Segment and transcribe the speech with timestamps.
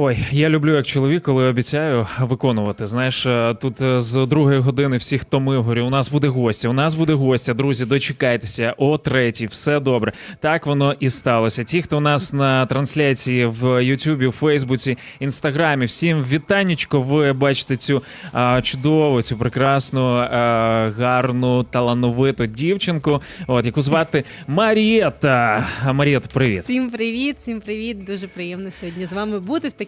[0.00, 2.86] Ой, я люблю як чоловік, коли обіцяю виконувати.
[2.86, 6.72] Знаєш, е, тут е, з другої години всіх томив, говорю, у нас буде гостя, у
[6.72, 10.12] нас буде гостя, друзі, дочекайтеся, о третій, все добре.
[10.40, 11.64] Так воно і сталося.
[11.64, 17.00] Ті, хто у нас на трансляції в Ютубі, в Фейсбуці, Інстаграмі, всім вітанечко.
[17.00, 25.66] Ви бачите цю а, чудову, цю прекрасну, а, гарну, талановиту дівчинку, от яку звати Марієта.
[25.92, 26.62] Марієта, привіт.
[26.62, 28.04] Всім привіт, всім привіт.
[28.04, 29.87] Дуже приємно сьогодні з вами бути в такій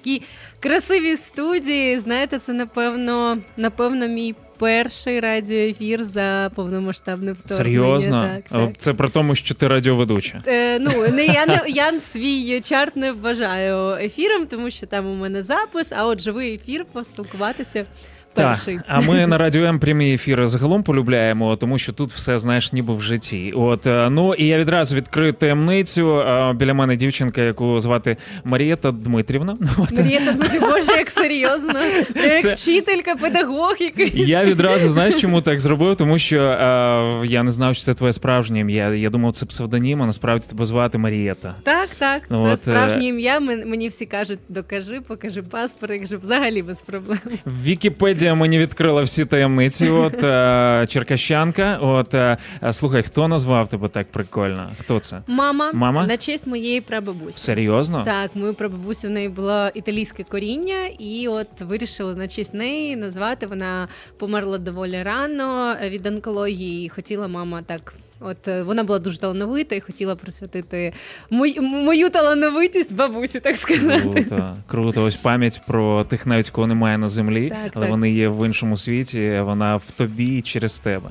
[0.60, 1.98] красивій студії.
[1.98, 7.64] Знаєте, це напевно, напевно, мій перший радіоефір за повномасштабне вторгнення.
[7.64, 8.30] Серйозно?
[8.34, 8.70] Так, так.
[8.78, 10.42] Це при тому, що ти радіоведуча.
[10.46, 15.14] Е, ну не я не я свій чарт не вважаю ефіром, тому що там у
[15.14, 15.92] мене запис.
[15.92, 17.84] А от живий ефір поспілкуватися.
[18.34, 18.76] Перший.
[18.76, 22.72] Так, а ми на радіо М прямі ефіри загалом полюбляємо, тому що тут все знаєш,
[22.72, 23.52] ніби в житті.
[23.56, 26.20] От е, ну і я відразу відкрию таємницю.
[26.20, 29.56] Е, Біля мене дівчинка, яку звати Марієта Дмитрівна.
[29.78, 29.92] От.
[29.92, 31.80] Марія Дмитрів, боже, як серйозно.
[32.24, 34.28] Як Це- вчителька, педагог якийсь.
[34.28, 35.96] Я відразу знаєш, чому так зробив?
[35.96, 38.94] Тому що е, я не знав, що це твоє справжнє ім'я.
[38.94, 41.54] Я думав, це псевдонім, а насправді тебе звати Марієта.
[41.62, 43.40] Так, так, це от, справжнє ім'я.
[43.40, 47.18] Мені всі кажуть, докажи, покажи паспорт, якщо взагалі без проблем.
[48.20, 49.88] Вікіпедія мені відкрила всі таємниці.
[49.88, 51.78] От е, черкащанка.
[51.82, 52.36] От е,
[52.72, 54.70] слухай, хто назвав тебе так прикольно?
[54.80, 55.22] Хто це?
[55.26, 56.06] Мама, Мама?
[56.06, 57.38] на честь моєї прабабусі.
[57.38, 58.02] Серйозно?
[58.04, 63.46] Так, мою прабабусю в неї було італійське коріння, і от вирішили на честь неї назвати.
[63.46, 66.86] Вона померла доволі рано від онкології.
[66.86, 67.94] і Хотіла мама так.
[68.20, 70.92] От е, вона була дуже талановита і хотіла присвятити
[71.30, 74.24] мою, мою талановитість бабусі, так сказати.
[74.24, 75.04] Круто, круто.
[75.04, 77.90] Ось пам'ять про тих, навіть кого немає на землі, Так, але так.
[77.90, 79.40] вони є в іншому світі.
[79.40, 81.08] Вона в тобі і через тебе.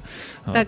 [0.54, 0.68] Так,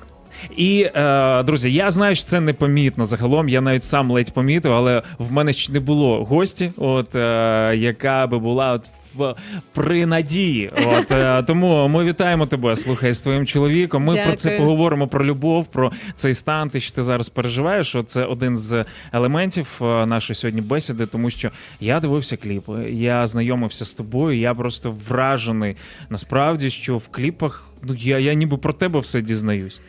[0.58, 3.50] І е, друзі, я знаю, що це непомітно загалом.
[3.50, 8.28] Я навіть сам ледь помітив, але в мене ще не було гості, от е, яка
[8.28, 8.90] би була от.
[9.16, 9.36] В
[9.74, 12.76] при надії, от е, тому ми вітаємо тебе.
[12.76, 14.04] Слухай з твоїм чоловіком.
[14.04, 16.70] Ми про це поговоримо про любов, про цей стан.
[16.70, 17.96] Ти що ти зараз переживаєш.
[18.08, 23.86] Це один з елементів е, нашої сьогодні бесіди, тому що я дивився кліпи, я знайомився
[23.86, 24.40] з тобою.
[24.40, 25.76] Я просто вражений
[26.10, 29.82] насправді, що в кліпах ну я, я ніби про тебе все дізнаюсь.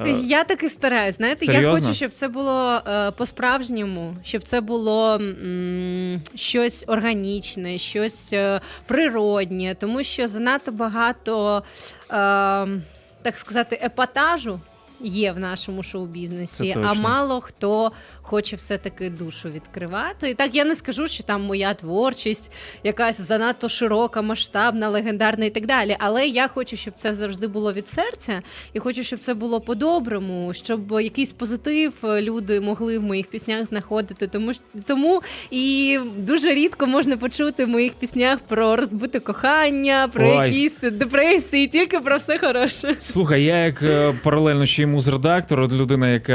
[0.00, 1.16] Е, Я так і стараюсь.
[1.16, 8.32] Знаєте, я хочу, щоб це було е, по-справжньому, щоб це було м, щось органічне, щось
[8.32, 11.62] е, природнє, тому що занадто багато,
[12.10, 12.14] е,
[13.22, 14.60] так сказати, епатажу.
[15.02, 17.92] Є в нашому шоу-бізнесі, а мало хто
[18.22, 20.30] хоче все-таки душу відкривати.
[20.30, 22.50] І так я не скажу, що там моя творчість
[22.84, 25.96] якась занадто широка, масштабна, легендарна і так далі.
[25.98, 28.42] Але я хочу, щоб це завжди було від серця,
[28.72, 34.26] і хочу, щоб це було по-доброму, щоб якийсь позитив люди могли в моїх піснях знаходити.
[34.26, 34.52] Тому
[34.86, 40.46] тому і дуже рідко можна почути в моїх піснях про розбите кохання, про Ой.
[40.46, 42.94] якісь депресії, тільки про все хороше.
[42.98, 46.32] Слухай, я як е, паралельно ще й музредактор, от людина, яка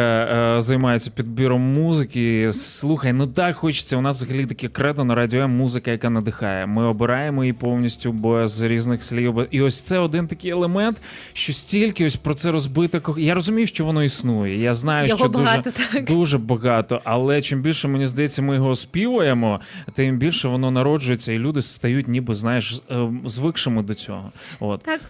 [0.57, 2.53] е, займається підбіром музики.
[2.53, 3.97] Слухай, ну так хочеться.
[3.97, 6.65] У нас взагалі таке кредо на радіо М, музика, яка надихає.
[6.65, 9.47] Ми обираємо її повністю без різних слів.
[9.51, 10.97] І ось це один такий елемент,
[11.33, 13.19] що стільки ось про це розбите кох...
[13.19, 14.61] Я розумію, що воно існує.
[14.61, 16.05] Я знаю, Його що багато дуже, так.
[16.05, 17.01] дуже багато.
[17.03, 19.59] Але чим більше мені здається, ми його співаємо,
[19.93, 24.31] тим більше воно народжується, і люди стають, ніби знаєш, е, звикшими до цього.
[24.59, 24.81] От.
[24.83, 25.01] Так.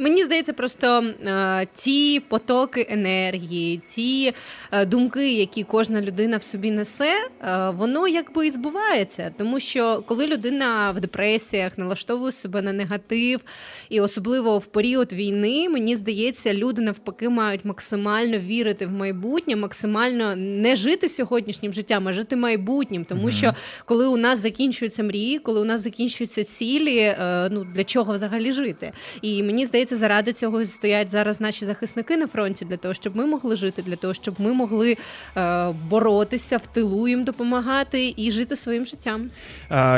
[0.00, 4.32] Мені здається, просто е, ті потоки енергії, ті
[4.72, 9.32] е, думки, які кожна людина в собі несе, е, воно якби і збувається.
[9.38, 13.40] Тому що коли людина в депресіях налаштовує себе на негатив,
[13.88, 20.36] і особливо в період війни, мені здається, люди навпаки мають максимально вірити в майбутнє, максимально
[20.36, 23.04] не жити сьогоднішнім життям, а жити майбутнім.
[23.04, 23.32] Тому Мгм.
[23.32, 28.14] що коли у нас закінчуються мрії, коли у нас закінчуються цілі, е, ну для чого
[28.14, 28.92] взагалі жити?
[29.22, 33.26] І мені здається, заради цього стоять зараз наші захисники на фронті для того, щоб ми
[33.26, 34.96] могли жити, для того, щоб ми могли
[35.36, 39.30] е, боротися в тилу їм допомагати і жити своїм життям.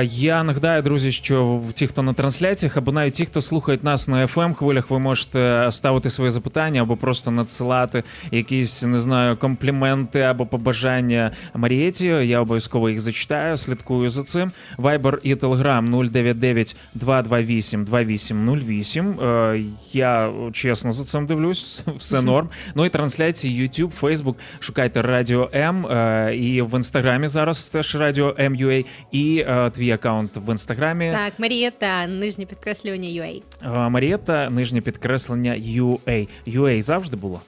[0.02, 4.26] Я нагадаю, друзі, що ті, хто на трансляціях, або навіть ті, хто слухають нас на
[4.26, 10.46] fm хвилях, ви можете ставити свої запитання або просто надсилати якісь не знаю компліменти або
[10.46, 12.06] побажання Марієті.
[12.06, 13.56] Я обов'язково їх зачитаю.
[13.56, 14.52] Слідкую за цим.
[14.78, 19.71] Viber і Telegram 099 228 2808.
[19.92, 21.82] Я чесно за цим дивлюсь.
[21.96, 22.48] Все норм.
[22.74, 24.34] Ну і трансляції YouTube, Facebook.
[24.60, 30.30] Шукайте Радіо М е, і в інстаграмі зараз теж Радіо М.UA і е, твій аккаунт
[30.36, 31.10] в інстаграмі.
[31.10, 33.42] Так, Марієта, нижнє підкреслення UA.
[33.62, 36.28] Е, Марієта, нижнє підкреслення UA.
[36.46, 37.40] UA завжди було.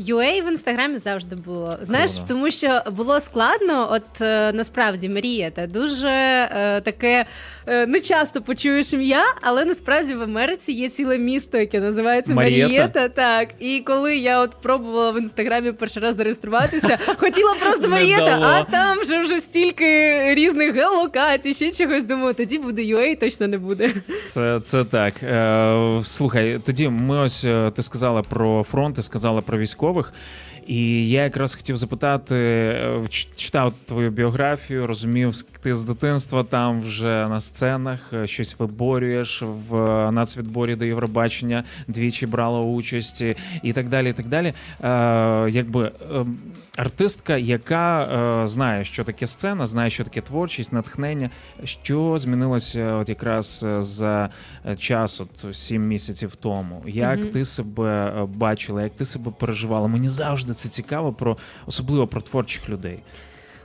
[0.00, 1.78] UA в інстаграмі завжди було.
[1.80, 2.26] Знаєш, Круто.
[2.28, 5.66] тому що було складно, от е, насправді мріяти.
[5.66, 7.24] Дуже е, таке
[7.66, 12.68] е, не часто почуєш ім'я, але насправді в Америці є ціле місто, яке називається Марієта?
[12.68, 13.08] Марієта.
[13.08, 18.64] Так, і коли я от пробувала в інстаграмі перший раз зареєструватися, хотіла просто Марієта, а
[18.72, 22.04] там вже вже стільки різних геолокацій, ще чогось.
[22.04, 23.94] Думаю, тоді буде UA, точно не буде.
[24.30, 25.22] Це, це так.
[25.22, 29.58] Е, слухай, тоді ми ось е, ти сказала про фронт, ти сказала про
[29.88, 30.12] військових.
[30.66, 33.00] І я якраз хотів запитати, е,
[33.36, 35.32] читав твою біографію, розумів,
[35.62, 41.64] ти з дитинства там вже на сценах е, щось виборюєш в е, нацвідборі до Євробачення,
[41.86, 43.24] двічі брала участь
[43.62, 44.10] і- так далі.
[44.10, 44.52] І так далі.
[45.54, 46.24] Якби е,
[46.78, 48.04] артистка, яка
[48.42, 51.30] е, знає, що таке сцена, знає, що таке творчість, натхнення.
[51.64, 54.30] Що змінилося от якраз е, за
[54.66, 56.82] е, час, от сім місяців тому?
[56.86, 57.28] Як Мгм.
[57.28, 59.88] ти себе бачила, як ти себе переживала?
[59.88, 61.36] Мені завжди це цікаво про
[61.66, 62.98] особливо про творчих людей.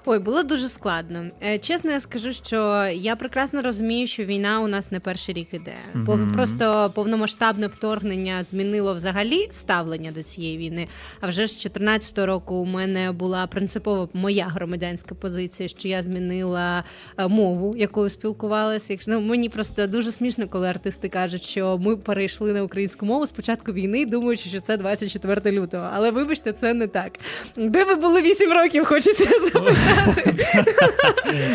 [0.05, 1.25] Ой, було дуже складно.
[1.43, 5.47] Е, Чесно, я скажу, що я прекрасно розумію, що війна у нас не перший рік
[5.51, 5.73] іде.
[5.93, 6.31] Мгм.
[6.35, 10.87] Просто повномасштабне вторгнення змінило взагалі ставлення до цієї війни.
[11.21, 16.83] А вже з 14 року у мене була принципова моя громадянська позиція, що я змінила
[17.17, 18.93] е, мову, якою спілкувалася.
[18.93, 23.25] Якщо ну, мені просто дуже смішно, коли артисти кажуть, що ми перейшли на українську мову
[23.27, 25.89] з початку війни, думаючи, що це 24 лютого.
[25.93, 27.19] Але вибачте, це не так.
[27.55, 28.85] Де ви були 8 років?
[28.85, 29.92] Хочеться запитати.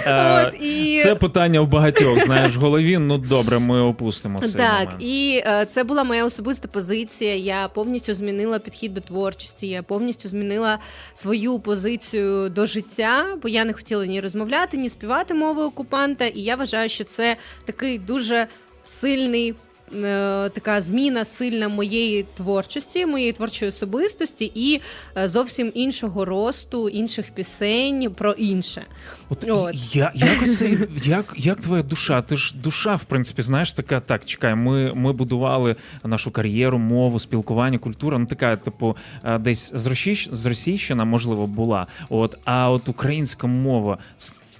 [0.06, 1.00] Е, От, і...
[1.02, 2.24] Це питання в багатьох.
[2.24, 2.98] Знаєш, в голові.
[2.98, 5.02] Ну добре, ми опустимо цей Так, момент.
[5.02, 7.36] і е, це була моя особиста позиція.
[7.36, 9.66] Я повністю змінила підхід до творчості.
[9.66, 10.78] Я повністю змінила
[11.14, 16.26] свою позицію до життя, бо я не хотіла ні розмовляти, ні співати мовою окупанта.
[16.26, 18.46] І я вважаю, що це такий дуже
[18.84, 19.54] сильний.
[19.94, 24.80] Е, Така зміна сильна моєї творчості, моєї творчої особистості і
[25.16, 28.86] е, зовсім іншого росту, інших пісень про інше.
[29.30, 29.96] От, От.
[29.96, 30.70] Я, як, оце,
[31.04, 32.22] як, як твоя душа?
[32.22, 37.18] Ти ж душа, в принципі, знаєш, така, так, чекай, ми, ми будували нашу кар'єру, мову,
[37.18, 41.86] спілкування, культура, ну така, типу, е, десь зросійщ- зросійщена, можливо, була.
[42.08, 43.98] От, а от українська мова.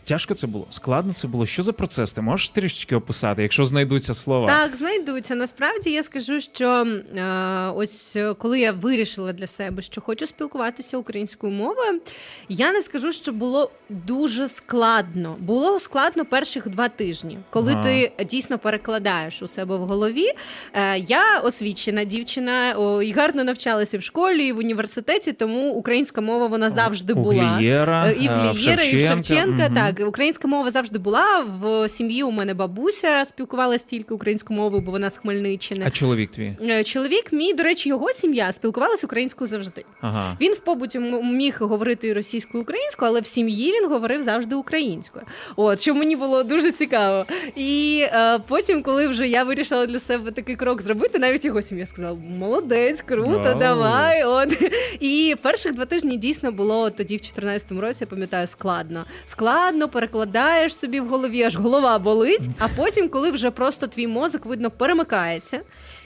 [0.09, 0.67] Тяжко це було?
[0.71, 1.47] Складно це було?
[1.47, 2.13] Що за процес?
[2.13, 4.47] Ти можеш трішечки описати, якщо знайдуться слова?
[4.47, 5.35] Так, знайдуться.
[5.35, 10.99] Насправді я скажу, що е, ось е, коли я вирішила для себе, що хочу спілкуватися
[10.99, 12.01] українською мовою,
[12.49, 15.37] я не скажу, що було дуже складно.
[15.39, 17.83] Було складно перших два тижні, коли Ага.
[17.83, 20.27] ти дійсно перекладаєш у себе в голові.
[20.75, 26.21] Е, я освічена дівчина о, і гарно навчалася в школі і в університеті, тому українська
[26.21, 27.45] мова вона завжди У була.
[27.45, 29.65] Глієра, Е, І в е, Глієра, і в Шевченка.
[29.69, 29.75] Мгм.
[29.75, 31.41] Так, українська мова завжди була.
[31.63, 35.85] В сім'ї у мене бабуся спілкувалася тільки українською мовою, бо вона з Хмельниччини.
[35.87, 36.57] А чоловік твій?
[36.63, 39.85] Е, Чоловік, мій, до речі, його сім'я спілкувалася українською завжди.
[40.01, 40.37] Ага.
[40.41, 45.25] Він в побуті міг говорити російською, українською, але в сім'ї він говорив завжди українською.
[45.57, 47.27] От що мені було дуже цікаво.
[47.57, 51.87] І е, потім, коли вже я вирішила для себе такий крок зробити, навіть його сім'я
[51.87, 53.59] сказала: молодець, круто, Вау.
[53.59, 54.25] давай.
[54.25, 59.05] От і перших два тижні дійсно було тоді, в 14-му році, я пам'ятаю, складно.
[59.27, 62.49] Складно перекладаєш собі в голові, аж голова болить.
[62.59, 65.61] А потім, коли вже просто твій мозок видно перемикається.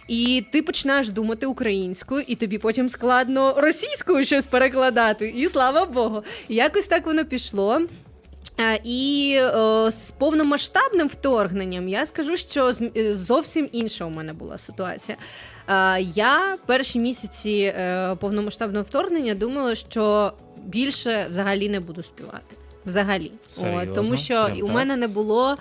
[0.08, 5.28] І ти починаєш думати українською, і тобі потім складно російською щось перекладати.
[5.36, 7.80] І слава Богу, якось так воно пішло.
[8.84, 12.72] І е, з повномасштабним вторгненням я скажу, що
[13.10, 15.16] зовсім інша у мене була ситуація.
[15.98, 20.32] Я перші місяці е, повномасштабного вторгнення думала, що
[20.64, 22.56] більше взагалі не буду співати.
[22.86, 23.82] Взагалі, Серйозно?
[23.82, 24.74] От, тому що Прям у так?
[24.74, 25.56] мене не було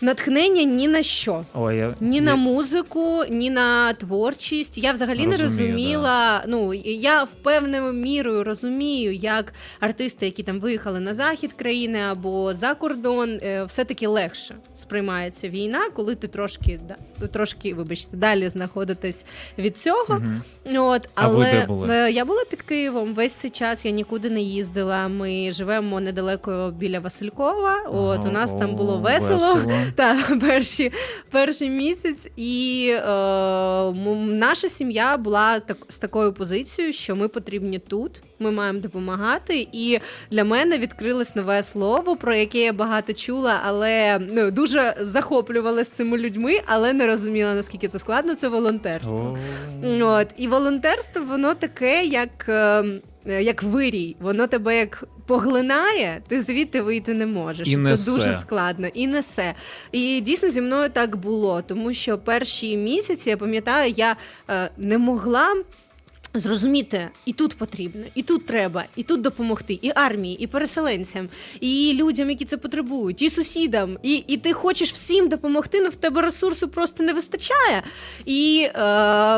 [0.00, 1.44] натхнення ні на що.
[1.54, 4.78] Ой, я, Ні на музику, ні на творчість.
[4.78, 6.44] Я взагалі не Розумію, розуміла.
[6.46, 12.54] Ну я в певною мірою розумію, як артисти, які там виїхали на захід країни або
[12.54, 19.24] за кордон, е, все-таки легше сприймається війна, коли ти трошки да, трошки, вибачте, далі знаходитесь
[19.58, 20.14] від цього.
[20.14, 20.42] Мгм.
[20.76, 21.88] От, але були?
[21.90, 23.84] е, я була під Києвом весь цей час.
[23.84, 25.08] Я нікуди не їздила.
[25.08, 27.76] Ми живемо недалеко біля Василькова.
[27.92, 29.56] От у нас там було весело.
[29.94, 30.92] Та перші
[31.30, 33.00] перший місяць, і е,
[34.30, 38.22] наша сім'я була так з такою позицією, що ми потрібні тут.
[38.38, 39.68] Ми маємо допомагати.
[39.72, 39.98] І
[40.30, 46.18] для мене відкрилось нове слово, про яке я багато чула, але ну дуже захоплювалася цими
[46.18, 48.36] людьми, але не розуміла наскільки це складно.
[48.36, 49.38] Це волонтерство.
[50.00, 52.84] От і волонтерство, воно таке, як, е,
[53.26, 57.68] як вирій, воно тебе як поглинає, ти звідти вийти не можеш.
[57.68, 58.10] І це несе.
[58.10, 59.54] дуже складно і несе.
[59.92, 64.16] І дійсно зі мною так було, тому що перші місяці я пам'ятаю, я
[64.50, 65.54] е, не могла.
[66.38, 71.28] Зрозуміти, і тут потрібно, і тут треба, і тут допомогти, і армії, і переселенцям,
[71.60, 73.98] і людям, які це потребують, і сусідам.
[74.02, 77.82] І і ти хочеш всім допомогти, але в тебе ресурсу просто не вистачає.
[78.24, 78.80] І е,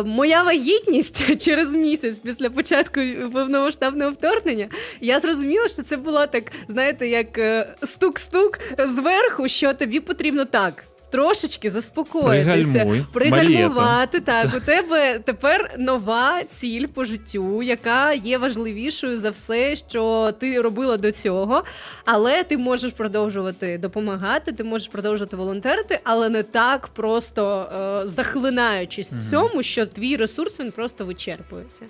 [0.03, 3.01] моя вагітність через місяць після початку
[3.33, 4.69] повномасштабного вторгнення
[5.01, 8.61] я зрозуміла, що це було так, знаєте, як е, стук-стук
[8.95, 13.05] зверху, що тобі потрібно так трошечки заспокоїтися, Пригальмуй.
[13.13, 14.21] пригальмувати.
[14.21, 20.61] Так, у тебе тепер нова ціль по життю, яка є важливішою за все, що ти
[20.61, 21.65] робила до цього.
[22.05, 27.69] Але ти можеш продовжувати допомагати, ти можеш продовжувати волонтерити, але не так просто
[28.05, 31.85] е, захлинаючись в цьому, що твій ресурс він просто вичерпується.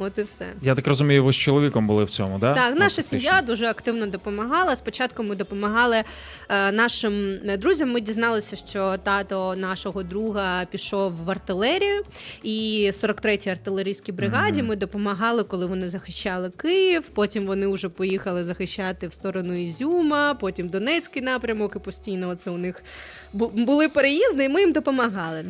[0.00, 0.46] От і все.
[0.62, 2.54] Я так розумію, ви з чоловіком були в цьому, да?
[2.54, 4.76] Так, Ну, наша сім'я дуже активно допомагала.
[4.76, 6.04] Спочатку ми допомагали
[6.48, 7.90] е, нашим друзям.
[7.92, 12.02] Ми дізналися, що тато нашого друга пішов в артилерію,
[12.42, 17.04] і 43-й артилерійській бригаді ми допомагали, коли вони захищали Київ.
[17.14, 22.58] Потім вони вже поїхали захищати в сторону Ізюма, потім Донецький напрямок, і постійно це у
[22.58, 22.82] них
[23.32, 25.44] були переїзди, і ми їм допомагали.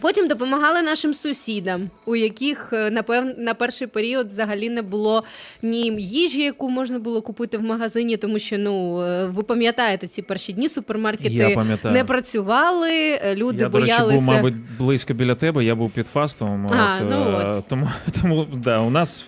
[0.00, 5.24] Потім допомагали нашим сусідам, у яких е, напевно на перший період взагалі не було
[5.62, 10.22] ні їжі, яку можна було купити в магазині, тому що ну е, ви пам'ятаєте ці
[10.22, 11.56] перші дні супермаркети
[11.92, 12.90] не працювали.
[12.90, 14.16] е, Люди я, до речі, боялися.
[14.26, 17.64] був, мабуть, близько біля тебе, я був під фастом, А, от, ну от.
[17.68, 17.88] Тому,
[18.22, 19.24] тому да, у нас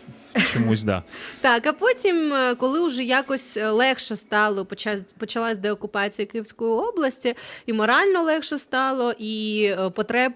[0.53, 1.03] чомусь, да.
[1.41, 7.35] Так, а потім, е, коли вже якось е, легше стало, поча- почалась деокупація Київської області,
[7.67, 10.33] і морально легше стало, і е, потреб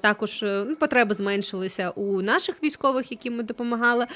[0.00, 4.06] також ну, потреби зменшилися у наших військових, яким ми допомагали.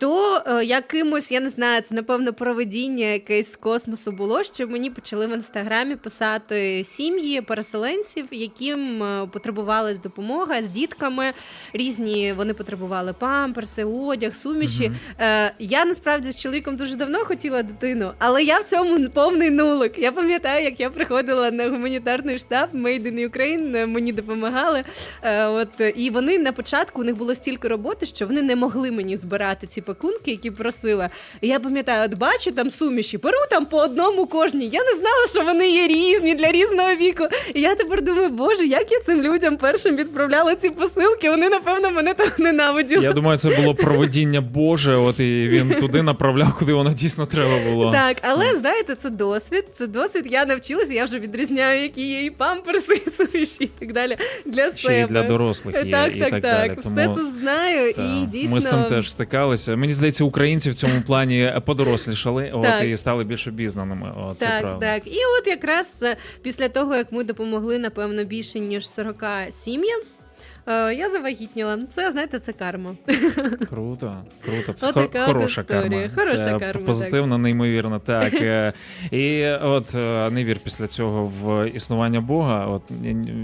[0.00, 5.26] То якимось, я не знаю, це напевно проведіння якесь з космосу було, що мені почали
[5.26, 11.32] в інстаграмі писати сім'ї переселенців, яким потребувалась допомога з дітками.
[11.72, 14.65] Різні вони потребували памперси, одяг, суміші.
[14.66, 14.96] Мгм.
[15.20, 19.98] Е, я насправді з чоловіком дуже давно хотіла дитину, але я в цьому повний нулик.
[19.98, 24.84] Я пам'ятаю, як я приходила на гуманітарний штаб Made in Ukraine, е, мені допомагали.
[25.22, 28.90] Е, от і вони на початку у них було стільки роботи, що вони не могли
[28.90, 31.10] мені збирати ці пакунки, які просила.
[31.40, 34.68] І я пам'ятаю, от бачу там суміші, беру там по одному кожній.
[34.68, 37.24] Я не знала, що вони є різні для різного віку.
[37.54, 41.30] І я тепер думаю, боже, як я цим людям першим відправляла ці посилки.
[41.30, 43.04] Вони напевно мене так ненавиділи.
[43.04, 47.70] Я думаю, це було проведіння Боже, от і він туди направляв, куди воно дійсно треба
[47.70, 47.92] було.
[47.92, 49.64] Так, але знаєте, це досвід.
[49.72, 50.26] Це досвід.
[50.30, 54.70] Я навчилася, я вже відрізняю, які є і памперси, і суміші, і так далі для
[54.70, 55.00] Ще себе.
[55.00, 56.58] і для дорослих є, так, і так, так, так.
[56.58, 56.76] далі.
[56.80, 57.14] Все Тому...
[57.14, 59.76] це знаю, Та, і дійсно Ми з цим теж стикалися.
[59.76, 64.12] Мені здається, українці в цьому плані подорослішали от, і стали більш обізнаними.
[64.16, 64.94] О, це так, правда.
[64.94, 65.06] так.
[65.06, 70.00] І от якраз е, після того, як ми допомогли, напевно, більше ніж 40 сім'ям.
[70.68, 71.78] Е, Я завагітніла.
[71.88, 72.90] Це знаєте, це карма.
[73.68, 74.72] Круто, круто.
[74.72, 75.82] Це Отака хо- от хороша історія.
[75.82, 76.08] карма.
[76.14, 77.98] Хороша це карма, позитивно, неймовірно.
[77.98, 78.34] Так.
[78.34, 78.72] Е,
[79.10, 82.66] І от е, не вір після цього в існування Бога.
[82.66, 82.82] От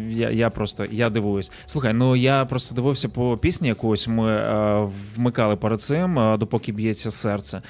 [0.09, 1.51] я, я просто я дивуюсь.
[1.67, 4.09] Слухай, ну я просто дивився по пісні якусь.
[4.09, 7.63] Ми вмикали перед цим, допоки б'ється серце.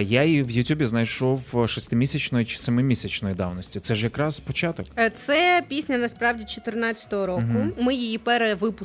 [0.00, 3.80] Я її в Ютубі знайшов шестимісячної чи семимісячної давності.
[3.80, 4.86] Це ж якраз початок.
[5.14, 7.40] Це пісня насправді 14-го року.
[7.40, 7.72] Мгм.
[7.80, 8.83] Ми її перевипустили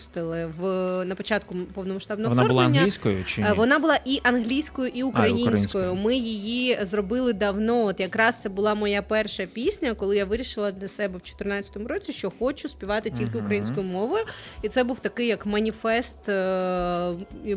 [0.58, 0.64] в
[1.06, 3.48] на початку повномасштабного Вона була англійською чи ні?
[3.48, 5.48] Е, Вона була і англійською, і українською.
[5.48, 5.96] українською.
[5.96, 7.86] Ми її зробили давно.
[7.86, 12.14] От якраз це була моя перша пісня, коли я вирішила для себе в 2014 році,
[12.14, 13.46] що хочу співати тільки Мгм.
[13.46, 14.24] українською мовою.
[14.62, 17.14] І це був такий як маніфест е,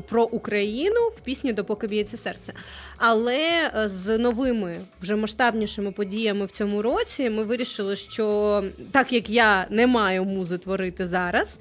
[0.08, 2.52] про Україну в пісні Допоки б'ється серце.
[2.96, 9.30] Але е, з новими вже масштабнішими подіями в цьому році ми вирішили, що так як
[9.30, 11.58] я не маю музи творити зараз,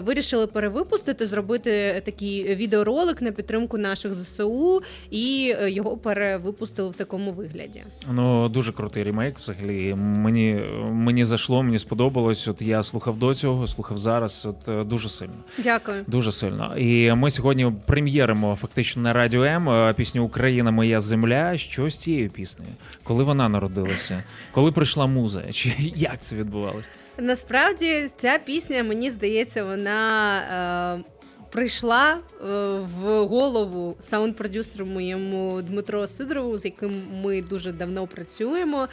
[0.00, 7.30] вирішили перевипустити, зробити такий відеоролик на підтримку наших ЗСУ, і е, його перевипустили в такому
[7.30, 7.82] вигляді.
[8.12, 9.38] Ну дуже крутий ремейк.
[9.38, 10.60] Взагалі мені
[10.92, 12.48] мені зайшло, мені сподобалось.
[12.48, 14.46] От я слухав до цього, слухав зараз.
[14.46, 16.04] От е, дуже сильно, Дякую.
[16.06, 16.76] дуже сильно.
[16.78, 21.58] І ми сьогодні прем'єримо фактично на радіо М е, пісню Україна, моя земля.
[21.58, 22.70] Що з цією піснею?
[23.02, 24.22] Коли вона народилася?
[24.52, 25.42] Коли прийшла муза?
[25.52, 26.88] Чи як це відбувалося?
[27.18, 30.98] Насправді ця пісня, мені здається, вона.
[30.98, 31.12] Е...
[31.52, 32.44] Прийшла е,
[33.00, 38.88] в голову саунд-продюсеру моєму Дмитро Сидорову, з яким ми дуже давно працюємо.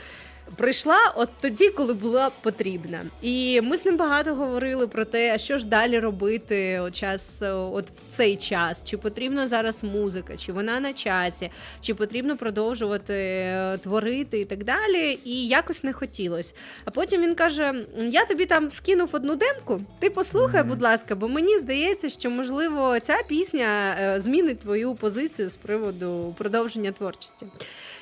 [0.56, 3.02] Прийшла от тоді, коли була потрібна.
[3.22, 7.42] І ми з ним багато говорили про те, а що ж далі робити от час,
[7.46, 11.52] от в цей час, чи потрібно зараз музика, чи вона на часі,
[11.82, 15.20] чи потрібно продовжувати е, творити і так далі.
[15.24, 16.54] І якось не хотілося.
[16.86, 21.28] А потім він каже: Я тобі там скинув одну демку, ти послухай, будь ласка, бо
[21.28, 27.46] мені здається, що можливо ця пісня е, змінить твою позицію з приводу продовження творчості.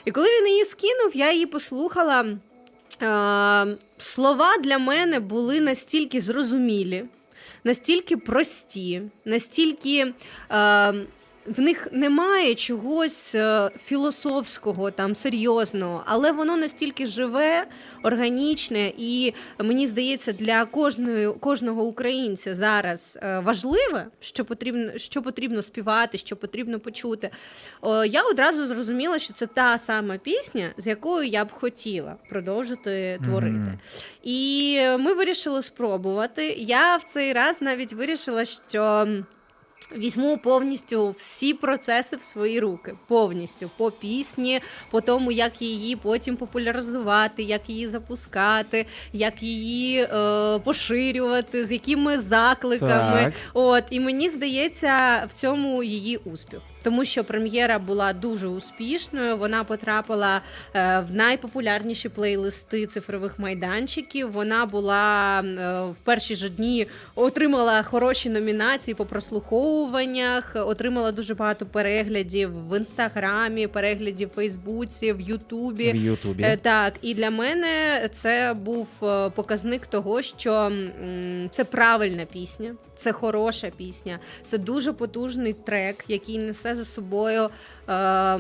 [0.08, 2.26] І коли він її скинув, я її послухала.
[3.02, 7.06] Е, слова для мене були настільки зрозумілі,
[7.64, 10.14] настільки прості, настільки.
[11.48, 17.66] В них немає чогось е, філософського, там серйозного, але воно настільки живе,
[18.04, 25.62] органічне, і мені здається, для кожної кожного українця зараз е, важливе, що потрібно що потрібно
[25.62, 27.30] співати, що потрібно почути.
[28.08, 33.58] Я одразу зрозуміла, що це та сама пісня, з якою я б хотіла продовжити творити.
[33.58, 33.78] Mm-hmm.
[34.24, 36.48] І ми вирішили спробувати.
[36.58, 39.08] Я в цей раз навіть вирішила, що.
[39.96, 46.36] Візьму повністю всі процеси в свої руки, повністю по пісні, по тому, як її потім
[46.36, 53.24] популяризувати, як її запускати, як її е, поширювати, з якими закликами.
[53.24, 53.34] Так.
[53.54, 59.38] От і мені здається, в цьому її успіх тому що прем'єра була дуже успішною.
[59.38, 60.42] Вона потрапила
[60.74, 64.32] е, в найпопулярніші плейлисти цифрових майданчиків.
[64.32, 65.44] Вона була е,
[65.92, 73.68] в перші ж дні отримала хороші номінації по прослуховуваннях, отримала дуже багато переглядів в інстаграмі,
[73.68, 75.92] переглядів в Фейсбуці, в Ютубі.
[75.92, 76.44] В Ютубі.
[76.44, 77.70] Е, так, і для мене
[78.12, 78.88] це був
[79.36, 80.72] показник того, що
[81.52, 87.50] це правильна пісня, це хороша пісня, це дуже потужний трек, який несе за собою
[87.90, 88.40] е,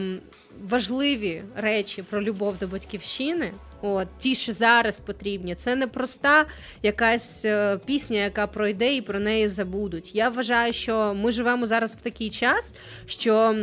[0.63, 3.51] важливі речі про любов до батьківщини.
[3.81, 6.45] От ті, що зараз потрібні, це не проста
[6.83, 10.15] якась е, пісня, яка пройде і про неї забудуть.
[10.15, 12.73] Я вважаю, що ми живемо зараз в такий час,
[13.05, 13.55] що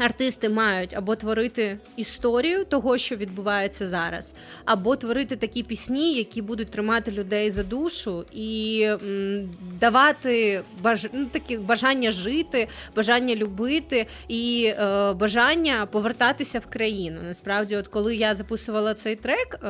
[0.00, 6.70] Артисти мають або творити історію того, що відбувається зараз, або творити такі пісні, які будуть
[6.70, 9.50] тримати людей за душу і м,
[9.80, 11.06] давати баж...
[11.12, 17.20] ну, такі бажання жити, бажання любити і е, бажання повертатися в країну.
[17.26, 19.68] Насправді, от коли я записувала цей трек, е,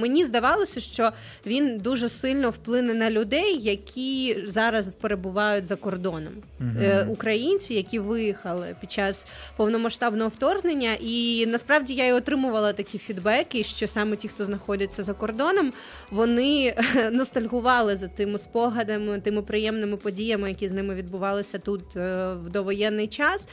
[0.00, 1.10] мені здавалося, що
[1.46, 6.32] він дуже сильно вплине на людей, які зараз перебувають за кордоном.
[6.60, 6.68] Угу.
[6.82, 13.64] Е, українці, які виїхали під час повномасштабного вторгнення, і насправді я й отримувала такі фідбеки,
[13.64, 15.72] що саме ті, хто знаходяться за кордоном,
[16.10, 16.74] вони
[17.12, 23.08] ностальгували за тими спогадами, тими приємними подіями, які з ними відбувалися тут е, в довоєнний
[23.08, 23.48] час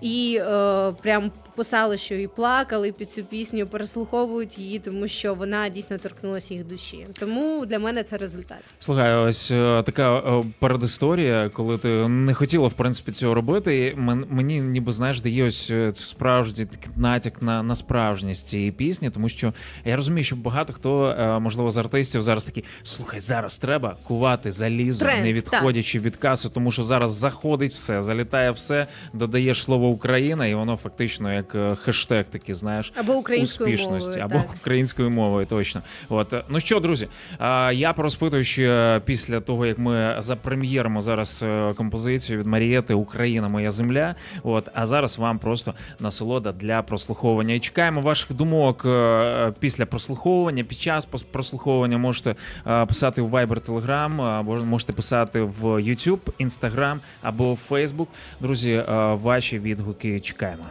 [0.00, 5.68] і е, прям писали, що і плакали під цю пісню, переслуховують її, тому що вона
[5.68, 7.06] дійсно торкнулася їх душі.
[7.18, 8.58] Тому для мене це результат.
[8.78, 13.86] Слухай, ось е, така е, передісторія, коли ти не хотіла в принципі цього робити.
[13.86, 13.94] І
[14.30, 19.52] мені ніби знаєш, дає ось е, справжній натяк на на справжність цієї пісні, тому що
[19.84, 24.52] я розумію, що багато хто е, можливо з артистів зараз такі слухай, зараз треба кувати
[24.52, 26.06] залізо, Тренд, не відходячи так.
[26.06, 31.32] від каси, тому що зараз заходить все, залітає все, додаєш слово Україна, і воно фактично
[31.32, 34.56] як е, хештег такий, знаєш, або українською успішності, мовою, або так.
[34.60, 35.46] українською мовою.
[35.46, 37.08] Точно, от е, ну що, друзі,
[37.72, 43.70] я порозпитую ще після того, як ми запрем'єримо зараз е, композицію від Марієти Україна, моя
[43.70, 44.14] земля.
[44.42, 47.54] От а зараз вам просто насолода для прослуховування.
[47.54, 48.86] І чекаємо ваших думок
[49.58, 50.64] після прослуховування.
[50.64, 52.34] Під час прослуховування можете
[52.88, 58.06] писати в Viber, Telegram, або можете писати в YouTube, Instagram або в Facebook.
[58.40, 60.64] Друзі, ваші від відгуки чекаємо.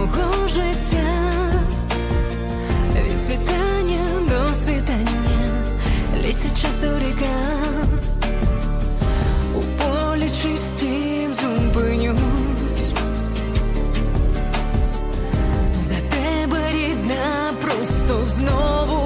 [0.00, 1.52] мого життя,
[3.06, 5.64] від світання до світання,
[6.16, 7.36] літься часу ріка,
[9.54, 12.94] у полі чистім зупинюсь,
[15.76, 18.99] за тебе рідна, просто знову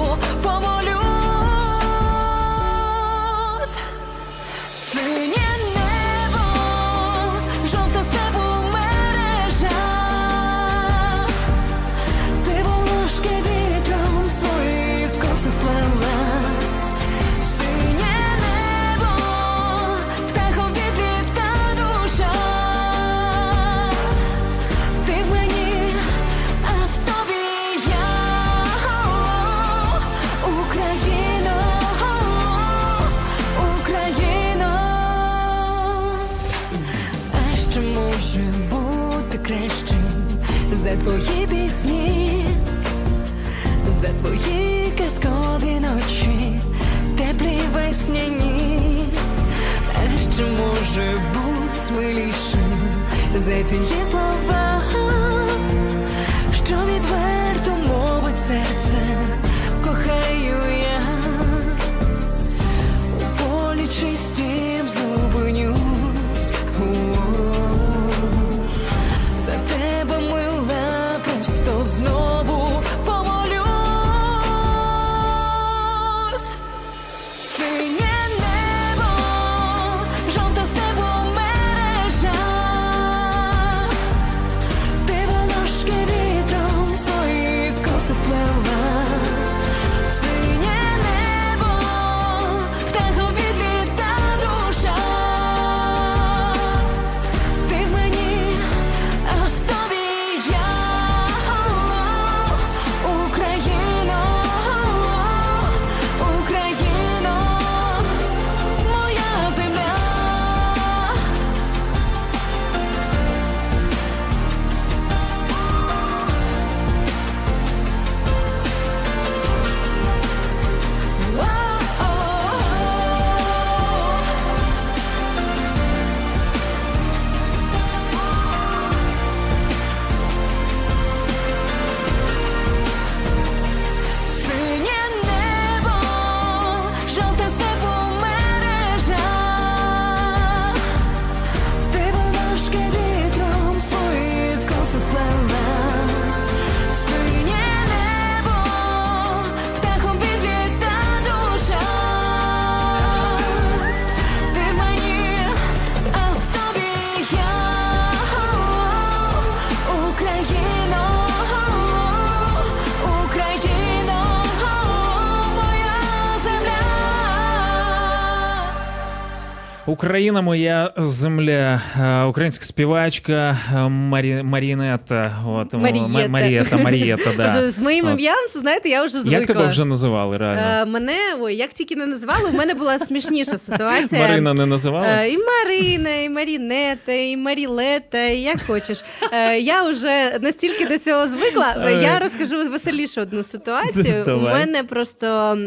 [170.06, 174.42] Україна, моя земля, Е, українська співачка е, Марі...
[174.42, 175.36] Марінета.
[175.46, 176.28] От, Марієта.
[176.28, 177.46] Марієта, Марієта, да.
[177.46, 179.38] Вже з моїм ім'ям, це, знаєте, я вже звикла.
[179.38, 180.62] Як тебе вже називали, реально?
[180.62, 184.22] Е, мене, ой, як тільки не називали, в мене була смішніша ситуація.
[184.22, 185.06] Марина не називали?
[185.10, 189.04] Е, І Марина, і Марінета, і Марілета, і як хочеш.
[189.32, 191.90] Е, Я вже настільки до цього звикла.
[191.90, 194.24] Я розкажу веселіше одну ситуацію.
[194.36, 195.58] У мене просто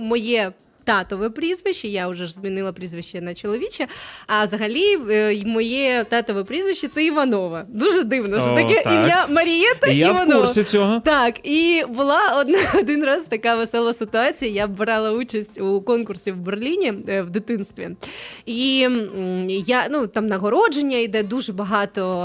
[0.00, 0.52] моє.
[0.84, 3.86] Татове прізвище, я вже ж змінила прізвище на чоловіче.
[4.26, 7.64] А взагалі е, моє татове прізвище це Іванова.
[7.68, 8.92] Дуже дивно, що О, таке так.
[8.92, 10.40] ім'я Марієта я в Іванова.
[10.40, 11.00] курсі цього.
[11.04, 14.50] Так, і була одна один раз така весела ситуація.
[14.52, 17.88] Я брала участь у конкурсі в Берліні е, в дитинстві.
[18.46, 18.88] І
[19.66, 22.22] я ну там нагородження йде дуже багато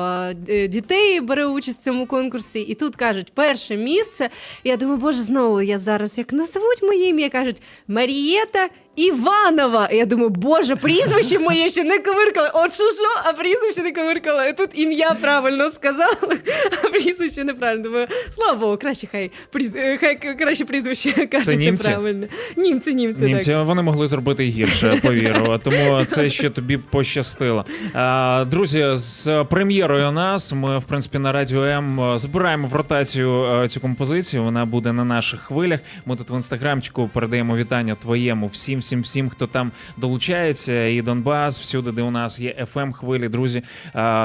[0.50, 2.60] е, дітей бере участь в цьому конкурсі.
[2.60, 4.30] І тут кажуть, перше місце.
[4.64, 8.49] Я думаю, боже, знову я зараз як назовуть моє ім'я, кажуть Марієта.
[8.50, 8.89] Até!
[8.96, 9.86] Іванова.
[9.92, 12.50] І я думаю, боже, прізвище моє ще не ковиркали.
[12.54, 14.50] От що що, а прізвище не ковиркали.
[14.50, 16.16] І тут ім'я правильно сказали,
[16.84, 17.84] а прізвище неправильно.
[17.84, 19.76] Думаю, слава Богу, краще хай пріз...
[19.76, 21.88] е, хай краще прізвище кажуть німці?
[21.88, 22.28] неправильно.
[22.58, 23.66] Німці, німці, Німці так.
[23.66, 25.60] вони могли зробити і гірше, повірю.
[25.64, 27.66] Тому це ще тобі пощастило.
[27.94, 33.68] А, друзі, з прем'єрою нас ми, в принципі, на радіо М збираємо в ротацію е,
[33.68, 34.44] цю композицію.
[34.44, 35.80] Вона буде на наших хвилях.
[36.06, 40.86] Ми тут в інстаграмчику передаємо вітання твоєму всім, всім, всім, хто там долучається.
[40.86, 43.30] І Донбас, всюди, де у нас є fm хвилі.
[43.30, 43.64] Друзі,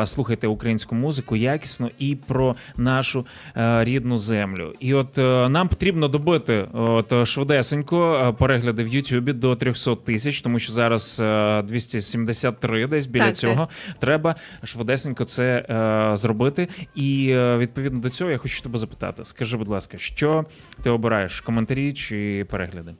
[0.04, 4.74] слухайте українську музику якісно і про нашу е, рідну землю.
[4.80, 9.96] І от е, нам потрібно добити от е, швидесенько е, перегляди в Ютубі до 300
[9.96, 13.68] тисяч, тому що зараз е, 273 десь біля Так, цього.
[13.98, 16.68] Треба швидесенько це е, зробити.
[16.94, 20.44] І е, відповідно до цього я хочу тебе запитати: скажи, будь ласка, що
[20.82, 22.90] ти обираєш коментарі чи перегляди?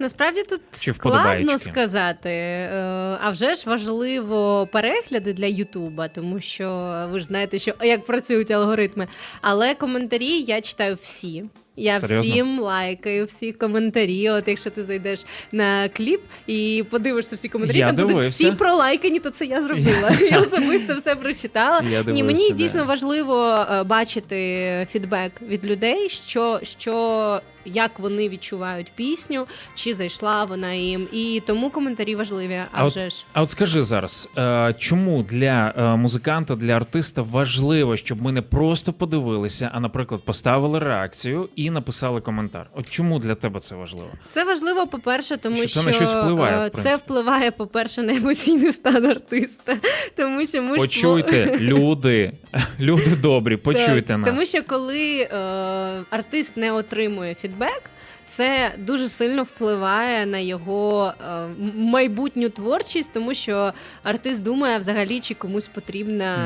[0.00, 2.30] Насправді тут Чи складно сказати.
[2.30, 8.04] Е, А вже ж важливо перегляди для Ютуба, тому що ви ж знаєте, що як
[8.04, 9.08] працюють алгоритми.
[9.40, 11.44] Але коментарі я читаю всі.
[11.80, 12.32] Я Серйозно?
[12.32, 14.30] всім лайкаю, всі коментарі.
[14.30, 19.20] От якщо ти зайдеш на кліп і подивишся всі коментарі, Я там будуть всі пролайкані,
[19.20, 20.10] то це я зробила.
[20.30, 21.82] Я особисто все прочитала.
[21.90, 28.28] Я Ні, мені дивився, дійсно важливо е, бачити фідбек від людей, що, що як вони
[28.28, 31.06] відчувають пісню, чи зайшла вона їм.
[31.12, 32.54] І тому коментарі важливі.
[32.54, 33.24] А, А от- вже ж.
[33.32, 38.42] А от скажи зараз, е, чому для е, музиканта, для артиста важливо, щоб ми не
[38.42, 42.66] просто подивилися, а, наприклад, поставили реакцію і написали коментар?
[42.74, 44.10] От чому для тебе це важливо?
[44.28, 48.02] Це важливо, по-перше, тому Що що, це на щось впливає, в е, це впливає, по-перше,
[48.02, 49.76] на емоційний стан артиста.
[50.16, 52.32] Тому що ми ж Почуйте, люди,
[52.80, 54.30] люди добрі, почуйте Так, нас.
[54.30, 55.36] Тому що коли е,
[56.10, 57.82] артист не отримує фідбек,
[58.30, 65.34] це дуже сильно впливає на його е, майбутню творчість, тому що артист думає взагалі, чи
[65.34, 66.36] комусь потрібна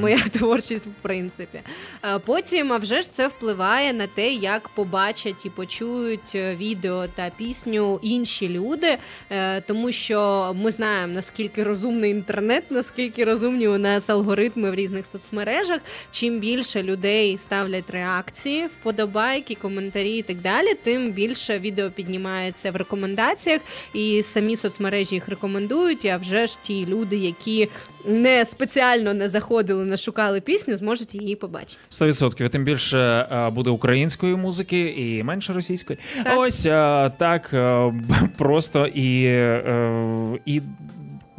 [0.00, 1.60] моя творчість, в принципі.
[2.04, 7.06] Е, потім, а вже ж це впливає на те, як побачать і почують е, відео
[7.06, 8.98] та пісню інші люди,
[9.30, 15.06] е, тому що ми знаємо наскільки розумний інтернет, наскільки розумні у нас алгоритми в різних
[15.06, 15.80] соцмережах.
[16.10, 21.19] Чим більше людей ставлять реакції, вподобайки, коментарі і так далі, тим більше
[21.58, 23.60] відео піднімається в рекомендаціях,
[23.94, 26.04] і самі соцмережі їх рекомендують.
[26.04, 27.68] А вже ж ті люди, які
[28.04, 31.80] не спеціально не заходили, не шукали пісню, зможуть її побачити.
[31.90, 32.48] 100%.
[32.48, 35.98] Тим більше е, буде української музики і менше російської.
[36.24, 36.38] Так.
[36.38, 37.92] Ось е, так е,
[38.38, 39.22] просто і,
[40.46, 40.62] і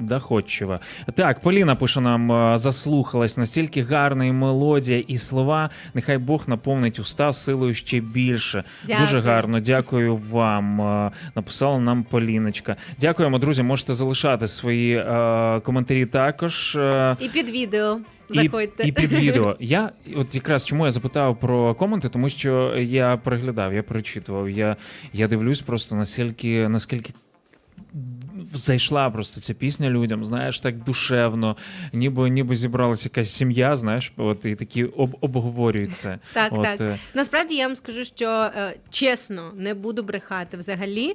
[0.02, 0.80] доходчиво.
[1.16, 5.70] Так, Поліна пише нам: е, заслухалась настільки гарна і мелодія і слова.
[5.94, 8.64] Нехай Бог наповнить уста силою ще більше.
[8.88, 9.06] Дякую.
[9.06, 10.82] Дуже гарно, дякую вам.
[10.82, 12.76] Е, Написала нам Поліночка.
[13.00, 13.64] Дякуємо, друзі.
[13.64, 16.76] Можете залишати свої е, коментарі також.
[16.76, 18.84] Е, І під відео і, заходьте.
[18.88, 19.56] і під відео.
[19.60, 24.50] Я от якраз чому я запитав про коменти, тому що я переглядав, я перечитував.
[24.50, 24.76] Я,
[25.14, 27.14] я дивлюсь просто наскільки наскільки.
[28.54, 31.58] Зайшла просто ця пісня людям, знаєш, так душевно,
[31.94, 36.20] ніби ніби зібралася якась сім'я, знаєш, от і такі об, обговорюють це.
[36.34, 36.82] Так, от, так.
[36.82, 40.58] е, Насправді я вам скажу, що е, чесно, не буду брехати.
[40.58, 41.14] Взагалі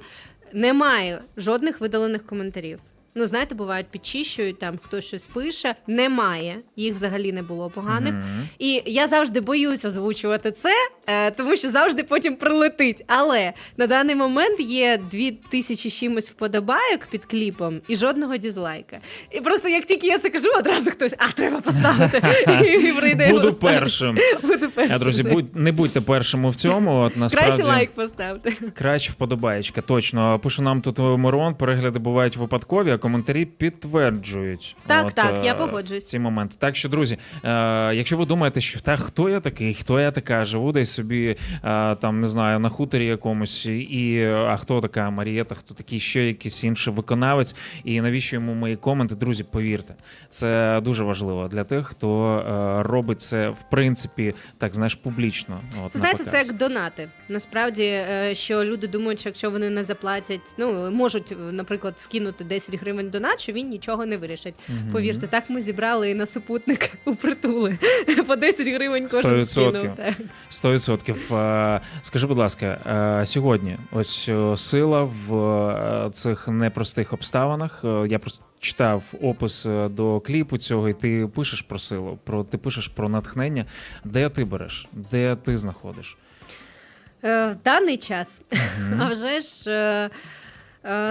[0.53, 2.79] немає жодних видалених коментарів.
[3.19, 5.75] Ну, знаєте, бувають підчищують, там хтось щось пише.
[5.87, 8.15] Немає, їх взагалі не було поганих.
[8.15, 8.49] мгм.
[8.59, 10.73] І я завжди боюся озвучувати це,
[11.07, 13.05] е, тому що завжди потім прилетить.
[13.07, 18.99] Але на даний момент є дві тисячі чимось вподобайок під кліпом і жодного дізлайка.
[19.31, 22.23] І просто як тільки я це кажу, одразу хтось, а треба поставити.
[22.89, 24.19] І прийде Буду першим.
[24.43, 24.99] Буду першим.
[24.99, 27.01] Друзі, будь, не будьте першими в цьому.
[27.01, 28.53] От насправді Краще лайк поставте.
[28.75, 30.39] Краще вподобаєчка, точно.
[30.39, 34.77] Пише нам тут Мирон, перегляди бувають випадкові, а коментарі підтверджують.
[34.87, 36.07] Так, так, е, я погоджуюсь.
[36.07, 36.57] Ці моменти.
[36.59, 40.45] Так що, друзі, е, якщо ви думаєте, що та хто я такий, хто я така,
[40.45, 45.55] живу десь собі е, там, не знаю, на хуторі якомусь, і а хто така Марієта,
[45.55, 49.95] хто такий ще якийсь інший виконавець, і навіщо йому мої коменти, друзі, повірте,
[50.29, 55.61] це дуже важливо для тих, хто е, робить це в принципі, так знаєш, публічно.
[55.85, 57.09] От, знаєте, це як донати.
[57.29, 62.45] Насправді, е, що люди думають, що якщо вони не заплатять, ну можуть, е, наприклад, скинути
[62.45, 64.55] 10 гривень донат, що він нічого не вирішить.
[64.69, 64.93] Мгм.
[64.93, 67.79] Повірте, так ми зібрали і на супутник у притули.
[68.27, 69.45] По 10 гривень кожен 100%.
[69.45, 69.89] скинув.
[70.51, 71.35] 100%.
[71.37, 72.67] Е, Скажи, будь ласка,
[73.23, 77.81] е, сьогодні ось е, сила в е, цих непростих обставинах.
[78.09, 82.89] Я просто читав опис до кліпу цього, і ти пишеш про силу, про ти пишеш
[82.89, 83.65] про натхнення.
[84.05, 84.87] Де ти береш?
[84.93, 86.17] Де ти знаходиш?
[87.23, 88.43] В даний час,
[89.01, 90.11] а вже ж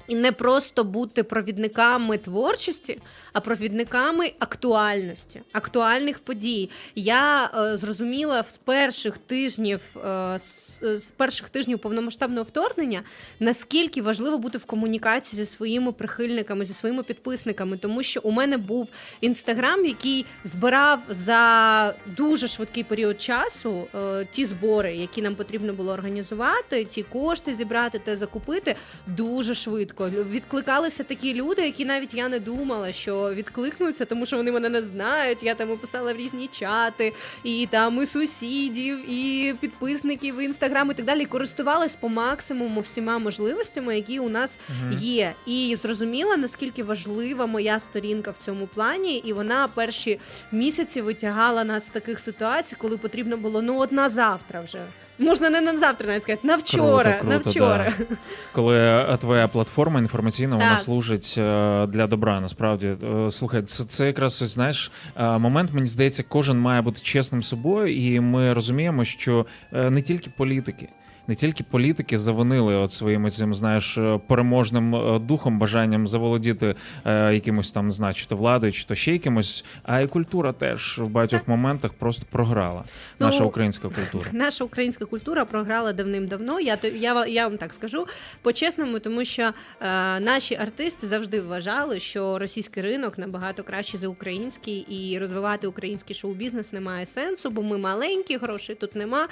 [0.07, 3.01] І не просто бути провідниками творчості,
[3.33, 6.69] а провідниками актуальності, актуальних подій.
[6.95, 13.03] Я е, зрозуміла з перших тижнів е, з, з перших тижнів повномасштабного вторгнення,
[13.39, 18.57] наскільки важливо бути в комунікації зі своїми прихильниками, зі своїми підписниками, тому що у мене
[18.57, 18.89] був
[19.21, 25.91] інстаграм, який збирав за дуже швидкий період часу е, ті збори, які нам потрібно було
[25.91, 28.75] організувати, ті кошти зібрати та закупити
[29.07, 29.94] дуже швидко.
[29.95, 30.29] Швидко.
[30.31, 34.81] Відкликалися такі люди, які навіть я не думала, що відкликнуться, тому що вони мене не
[34.81, 35.43] знають.
[35.43, 40.93] Я там описала в різні чати, і там і сусідів, і підписників, і інстаграм, і
[40.93, 41.25] так далі.
[41.25, 44.57] Користувалась по максимуму всіма можливостями, які у нас
[44.91, 45.33] є.
[45.45, 50.19] І зрозуміла, наскільки важлива моя сторінка в цьому плані, і вона перші
[50.51, 54.79] місяці витягала нас з таких ситуацій, коли потрібно було ну от на завтра вже.
[55.19, 57.93] Можна не на завтра навіть сказати, на вчора, Круто, на вчора.
[57.95, 58.07] вчора.
[58.51, 60.79] Коли е, твоя платформа інформаційна вона Так.
[60.79, 65.73] служить е, для добра, насправді Е, слухай, це, це якраз ось, знаєш момент.
[65.73, 70.87] Мені здається, кожен має бути чесним собою, і ми розуміємо, що не тільки політики.
[71.27, 77.33] Не тільки політики завинили от своїм цим, знаєш, е, переможним е, духом, бажанням заволодіти е,
[77.33, 80.99] якимось там, не знаю, чи то владою, чи то ще якимось, а і культура теж
[80.99, 82.83] в багатьох моментах просто програла.
[83.19, 84.25] Ну, Наша українська культура.
[84.31, 86.59] Наша українська культура програла давним-давно.
[86.59, 88.07] Я я, я вам так скажу
[88.41, 89.53] по-чесному, тому що е,
[90.19, 96.73] наші артисти завжди вважали, що російський ринок набагато краще за український, і розвивати український шоу-бізнес
[96.73, 99.27] немає сенсу, бо ми маленькі, грошей тут нема.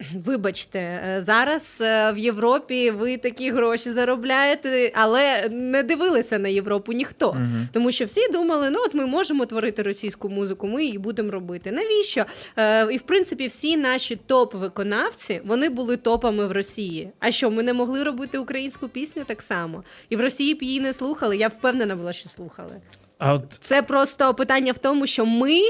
[0.14, 6.92] Вибачте, е, зараз е, в Європі ви такі гроші заробляєте, але не дивилися на Європу
[6.92, 7.32] ніхто.
[7.32, 7.68] Мгм.
[7.72, 11.72] Тому що всі думали, ну от ми можемо творити російську музику, ми її будемо робити.
[11.72, 12.24] Навіщо?
[12.56, 17.10] Е, і в принципі, всі наші топ-виконавці вони були топами в Росії.
[17.18, 19.84] А що, ми не могли робити українську пісню так само?
[20.08, 21.36] І в Росії б її не слухали.
[21.36, 22.72] Я впевнена була, що слухали.
[23.20, 25.60] А от Це просто питання в тому, що ми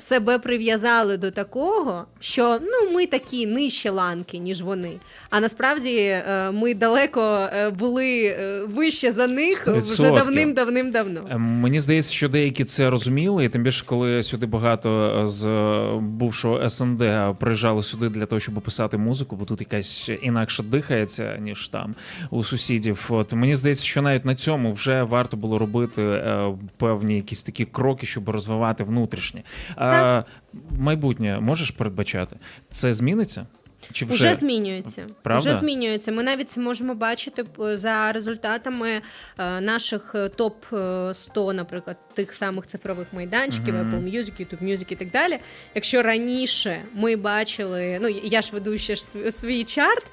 [0.00, 4.92] себе прив'язали до такого, що ну ми такі нижче ланки, ніж вони.
[5.30, 11.20] А насправді е, ми далеко е, були е, вище за них Сто вже давним-давним-давно.
[11.30, 15.46] Е, Мені здається, що деякі це розуміли, і тим більше, коли сюди багато з
[16.00, 17.02] бувшого СНД
[17.38, 21.94] приїжджали сюди для того, щоб писати музику, бо тут якась інакше дихається, ніж там
[22.30, 23.06] у сусідів.
[23.08, 26.54] От мені здається, що навіть на цьому вже варто було робити е,
[26.98, 29.42] певні якісь такі кроки, щоб розвивати внутрішнє.
[29.76, 30.22] А,
[30.78, 32.36] майбутнє можеш передбачати?
[32.70, 33.46] Це зміниться?
[33.92, 35.06] Чи вже, Вже змінюється.
[35.22, 35.50] Правда?
[35.50, 36.12] Вже змінюється.
[36.12, 39.02] Ми навіть можемо бачити е, за результатами
[39.38, 43.94] е, наших е, топ е, 100, наприклад, тих самих цифрових майданчиків, Мгм.
[43.94, 45.38] Apple Music, YouTube Music і так далі.
[45.74, 50.12] Якщо раніше ми бачили, ну я ж веду ще ж свій, чарт,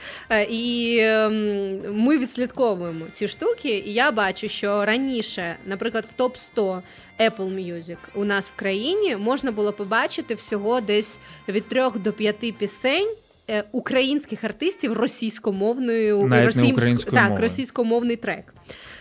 [0.49, 3.83] і ем, ми відслідковуємо ці штуки.
[3.85, 6.83] І я бачу, що раніше, наприклад, в топ 100
[7.19, 12.57] Apple Music у нас в країні можна було побачити всього десь від 3 до 5
[12.57, 13.15] пісень.
[13.49, 17.41] Е, Українських артистів російськомовною Навіть не українською так, мовою.
[17.41, 18.53] російськомовний трек.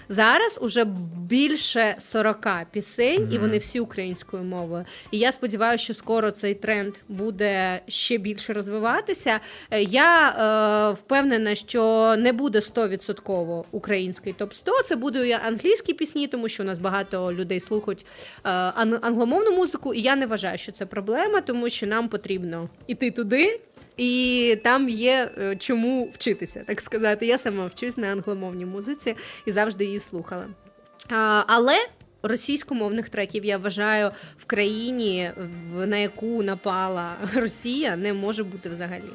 [0.09, 0.85] Зараз уже
[1.29, 4.85] більше 40 пісень, і вони всі українською мовою.
[5.11, 9.41] І я сподіваюся, що скоро цей тренд буде ще більше розвиватися.
[9.71, 16.27] Е, Я е, впевнена, що не буде 100% український топ 100 Це будуть англійські пісні,
[16.27, 18.07] тому що у нас багато людей слухають
[18.45, 18.51] е,
[19.03, 19.95] англомовну музику.
[19.95, 23.61] І я не вважаю, що це проблема, тому що нам потрібно іти туди.
[23.97, 27.27] І там є е, чому вчитися, так сказати.
[27.27, 30.47] Я сама вчусь на англомовній музиці і завжди її слухала.
[31.47, 31.87] Але
[32.23, 35.31] російськомовних треків я вважаю в країні,
[35.75, 39.11] на яку напала Росія, не може бути взагалі.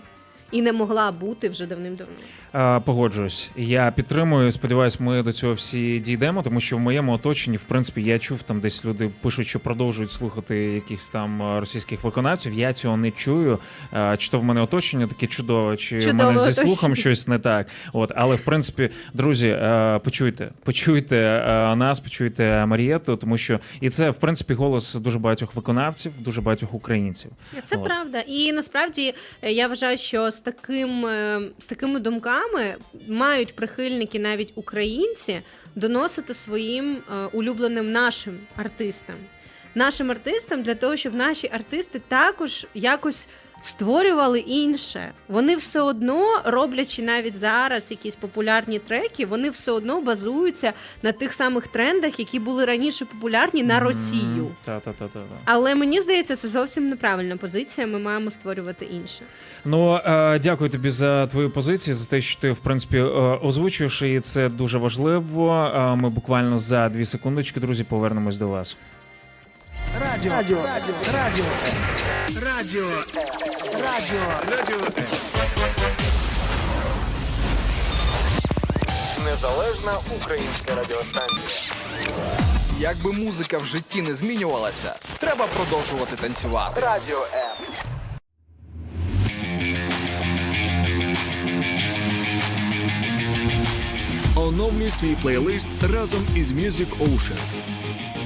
[0.51, 2.13] І не могла бути вже давним-давно.
[2.51, 3.49] А, Погоджуюсь.
[3.57, 4.51] Я підтримую.
[4.51, 8.41] Сподіваюсь, ми до цього всі дійдемо, тому що в моєму оточенні, в принципі, я чув
[8.43, 12.53] там десь люди пишуть, що продовжують слухати якихось там російських виконавців.
[12.53, 13.59] Я цього не чую.
[13.91, 16.67] А, Чи то в мене оточення таке чудове, чи в Чудове мене зі оточення.
[16.67, 17.67] слухом щось не так.
[17.93, 23.89] От, але в принципі, друзі, а, почуйте, почуйте а, нас, почуйте Марієту, тому що і
[23.89, 27.31] це в принципі голос дуже багатьох виконавців, дуже багатьох українців.
[27.63, 27.83] Це От.
[27.83, 28.19] правда.
[28.19, 32.75] І насправді е, я вважаю, що з таким е, з такими думками
[33.07, 35.41] мають прихильники навіть українці
[35.75, 39.15] доносити своїм е, улюбленим нашим артистам.
[39.75, 43.27] Нашим артистам для того, щоб наші артисти також якось
[43.61, 45.11] створювали інше.
[45.27, 51.33] Вони все одно, роблячи навіть зараз якісь популярні треки, вони все одно базуються на тих
[51.33, 54.47] самих трендах, які були раніше популярні на Росію.
[54.65, 55.19] Та та та та.
[55.45, 57.87] Але мені здається, це зовсім неправильна позиція.
[57.87, 59.21] Ми маємо створювати інше.
[59.65, 63.01] Ну е, дякую тобі за твою позицію, за те, що ти в принципі е,
[63.43, 65.71] озвучуєш, і це дуже важливо.
[65.75, 68.77] Е, Ми буквально за дві секундочки, друзі, повернемось до вас.
[70.01, 70.31] Радіо.
[70.31, 70.57] Радіо.
[70.57, 70.95] Радіо.
[71.13, 71.45] Радіо.
[72.59, 72.89] Радіо.
[74.49, 74.87] Радіо.
[79.25, 81.75] Незалежна українська радіостанція.
[82.79, 86.81] Якби музика в житті не змінювалася, треба продовжувати танцювати.
[86.81, 87.57] Радіо М.
[94.35, 97.39] Оновлюй свій плейлист разом із Music Ocean.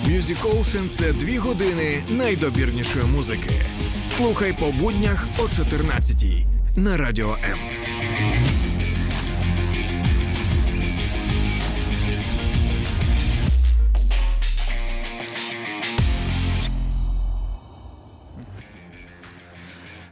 [0.07, 3.65] Music Ocean– це дві години найдобірнішої музики.
[4.05, 6.45] Слухай по буднях о 14-й
[6.75, 7.57] на Радіо М.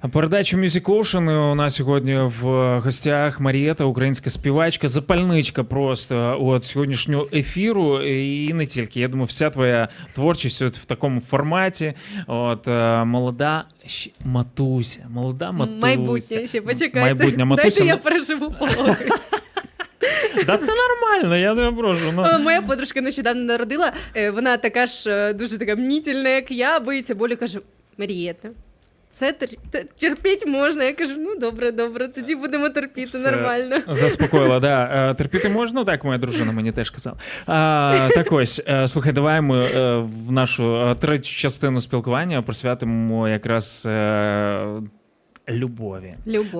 [0.09, 1.51] Передача Music Ocean.
[1.51, 8.01] У нас сьогодні в гостях Марієта, українська співачка, запальничка просто от сьогоднішнього ефіру.
[8.03, 8.99] І не тільки.
[8.99, 11.93] Я думаю, вся твоя творчість от в такому форматі.
[12.27, 13.65] От е, молода
[14.25, 15.77] матуся, молода матуся.
[15.79, 16.99] Майбутнє ще почекайте.
[16.99, 17.69] Майбутня матуся.
[17.79, 19.09] Дайте я переживу пологи.
[20.45, 22.11] Да це нормально, я тебе прошу.
[22.15, 22.23] Ну.
[22.23, 23.91] Е, Моя подружка нещодавно народила.
[24.15, 27.59] е, Вона така ж е, дуже така мнітельна, як я, боїться болі, каже:
[27.97, 28.49] Марієта.
[29.11, 30.83] Це тер- терпіть можна.
[30.83, 33.31] Я кажу, ну добре, добре, тоді будемо терпіти Все.
[33.31, 33.75] нормально.
[33.87, 35.09] Заспокоїла, да.
[35.11, 37.15] Е, Терпіти можна, Ну, так моя дружина мені теж казала.
[37.47, 39.97] А, так ось, е, слухай, давай ми е,
[40.27, 43.87] в нашу третю частину спілкування присвятимо якраз
[45.47, 46.13] е, любові.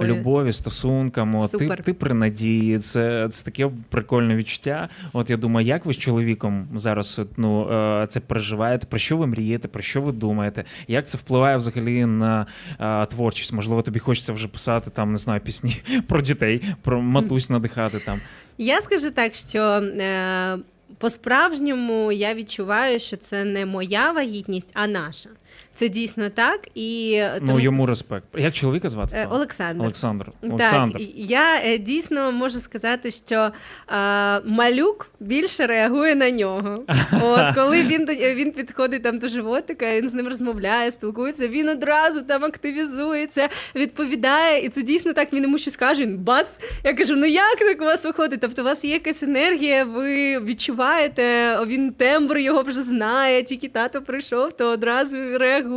[0.08, 4.90] Любові, стосункам, от, ти, ти при надії, це, це таке прикольне відчуття.
[5.14, 9.28] От я думаю, як ви з чоловіком зараз ну, е, це переживаєте, про що ви
[9.28, 12.46] мрієте, про що ви думаєте, як це впливає взагалі на
[12.80, 13.54] е, творчість?
[13.54, 18.20] Можливо, тобі хочеться вже писати там, не знаю, пісні про дітей, про матусь надихати там.
[18.58, 20.58] Я скажу так, що е,
[20.98, 25.30] по-справжньому я відчуваю, що це не моя вагітність, а наша.
[25.76, 26.68] Це дійсно так.
[26.76, 28.26] І Ну, йому респект.
[28.38, 29.16] Як чоловіка звати?
[29.18, 29.28] Е.
[29.32, 29.82] Олександр.
[29.84, 30.32] Олександр.
[30.44, 30.94] Олександр.
[30.94, 33.52] Так, я е, дійсно можу сказати, що е,
[34.46, 36.84] малюк більше реагує на нього.
[37.24, 38.06] От коли він
[38.36, 44.66] він підходить там до животика, він з ним розмовляє, спілкується, він одразу там активізується, відповідає,
[44.66, 45.34] і це дійсно так.
[45.34, 46.02] Він йому щось каже.
[46.02, 46.60] Він бац.
[46.84, 48.40] Я кажу: ну як так у вас виходить?
[48.42, 53.44] Тобто, у вас є якась енергія, ви відчуваєте, він тембр його вже знає.
[53.44, 55.71] Тільки тато прийшов, то одразу реагує.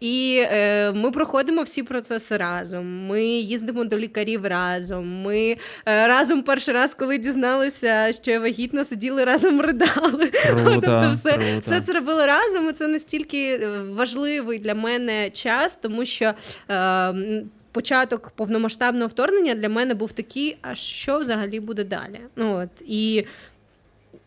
[0.00, 3.06] І е, ми проходимо всі процеси разом.
[3.06, 5.22] Ми їздимо до лікарів разом.
[5.22, 10.26] Ми е, разом перший раз, коли дізналися, що я вагітна, сиділи разом ридали.
[10.26, 11.60] Круто, тобто, все, круто.
[11.60, 12.68] все це робили разом.
[12.68, 16.34] І це настільки е, важливий для мене час, тому що.
[16.70, 22.20] Е, Початок повномасштабного вторгнення для мене був такий, а що взагалі буде далі?
[22.36, 23.24] Ну, от, і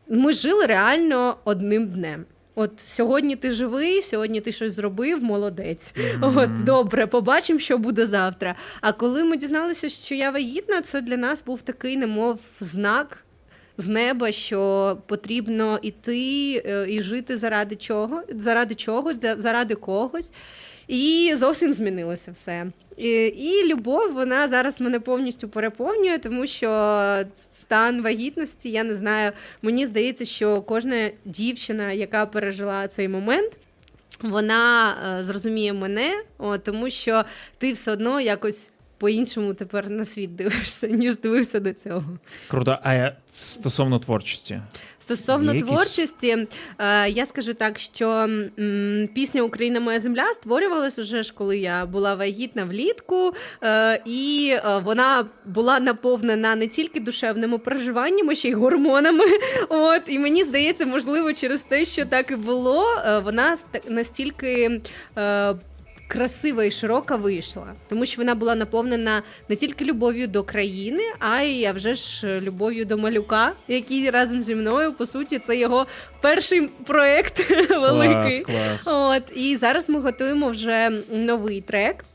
[0.09, 2.25] ми жили реально одним днем.
[2.55, 5.93] От сьогодні ти живий, сьогодні ти щось зробив, молодець.
[6.21, 8.55] От добре, побачимо, що буде завтра.
[8.81, 13.23] А коли ми дізналися, що я вагітна, це для нас був такий, немов знак.
[13.77, 20.31] З неба, що потрібно іти е, і жити заради чого, заради чогось, за- заради когось.
[20.91, 22.65] І зовсім змінилося все.
[22.97, 26.69] І, і любов, вона зараз мене повністю переповнює, тому що
[27.33, 29.31] стан вагітності, я не знаю,
[29.61, 33.57] мені здається, що кожна дівчина, яка пережила цей момент,
[34.21, 37.23] вона е, зрозуміє мене, о, тому що
[37.57, 42.03] ти все одно якось по-іншому тепер на світ дивишся, ніж дивився до цього.
[42.47, 42.77] Круто.
[42.83, 44.61] А я- стосовно творчості.
[45.15, 46.47] Стосовно якісь- творчості,
[46.79, 48.27] е, я скажу так, що
[49.15, 53.33] пісня Україна моя земля створювалась уже ж, коли я була вагітна влітку,
[53.63, 59.25] е, і е, вона була наповнена не тільки душевними переживаннями, ще й гормонами.
[59.69, 62.85] От і мені здається, можливо, через те, що так і було,
[63.23, 64.81] вона ст- настільки.
[66.11, 71.41] Красива і широка вийшла, тому що вона була наповнена не тільки любов'ю до країни, а
[71.41, 75.87] й а вже ж любов'ю до малюка, який разом зі мною, по суті, це його
[76.21, 78.39] перший проект великий.
[78.39, 79.17] Клас, клас.
[79.17, 82.05] От і зараз ми готуємо вже новий трек.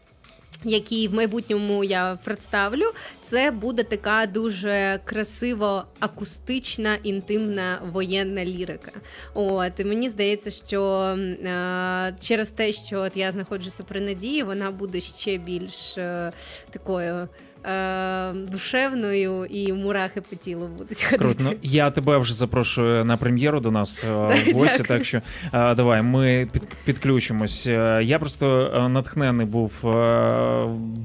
[0.64, 2.84] Який в майбутньому я представлю,
[3.22, 8.92] це буде така дуже красиво акустична, інтимна воєнна лірика.
[9.34, 14.70] От і мені здається, що е, через те, що от я знаходжуся при надії, вона
[14.70, 16.32] буде ще більш е,
[16.70, 17.28] такою
[17.66, 21.24] е, душевною і мурахи по тілу будуть ходити.
[21.24, 21.40] Круто.
[21.44, 24.08] Ну, я тебе вже запрошую на прем'єру до нас е,
[24.52, 27.66] в гості, так що е, давай ми під, підключимось.
[28.02, 29.72] Я просто натхнений був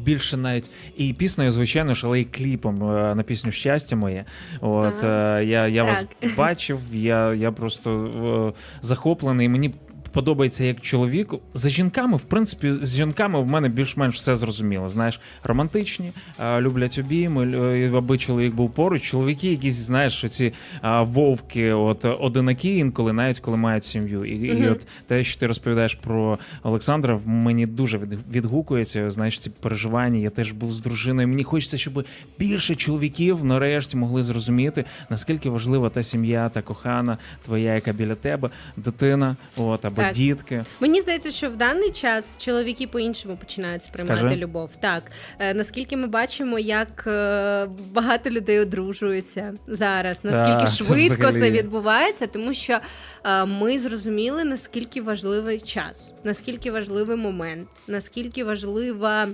[0.03, 2.75] більше навіть і піснею, звичайно ж, але й кліпом
[3.17, 4.25] на пісню Щастя моє.
[4.61, 5.41] От Ага.
[5.41, 6.05] я, я вас
[6.37, 9.49] бачив, я, я просто захоплений.
[9.49, 9.73] Мені
[10.11, 11.39] подобається як чоловіку.
[11.53, 14.89] За жінками, в принципі, з жінками в мене більш-менш все зрозуміло.
[14.89, 16.11] Знаєш, романтичні,
[16.59, 19.01] люблять обійми, аби чоловік був поруч.
[19.01, 20.53] Чоловіки, якісь, знаєш, ці
[21.01, 24.25] вовки, от одинакі інколи, навіть коли мають сім'ю.
[24.25, 27.97] І, і от те, що ти розповідаєш про Олександра, мені дуже
[28.31, 29.11] відгукується.
[29.11, 30.19] Знаєш, ці переживання.
[30.19, 31.27] Я теж був з дружиною.
[31.27, 32.05] Мені хочеться, щоб
[32.39, 38.49] більше чоловіків нарешті могли зрозуміти, наскільки важлива та сім'я, та кохана твоя, яка біля тебе,
[38.77, 40.15] дитина, от або Так.
[40.17, 40.65] дітки.
[40.79, 44.35] Мені здається, що в даний час чоловіки по-іншому починають сприймати Скажи.
[44.35, 44.69] любов.
[44.79, 45.03] Так
[45.39, 51.51] Е, наскільки ми бачимо, як е, багато людей одружуються зараз, наскільки Так, швидко це, взагалі.
[51.51, 52.79] відбувається, тому що
[53.25, 59.27] е, ми зрозуміли, наскільки важливий час, наскільки важливий момент, наскільки важлива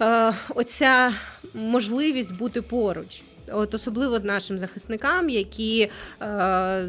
[0.00, 1.12] е, оця
[1.54, 3.22] можливість бути поруч.
[3.52, 5.90] От особливо нашим захисникам, які
[6.22, 6.88] е,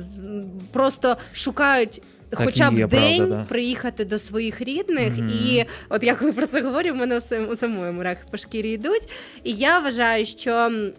[0.71, 2.01] просто шукають.
[2.37, 3.45] Так Хоча б є, день правда, да.
[3.49, 5.29] приїхати до своїх рідних, Мгм.
[5.29, 7.19] і от я коли про це говорю, в мене
[7.51, 9.09] у самої мурахи по шкірі йдуть.
[9.43, 10.91] І я вважаю, що м,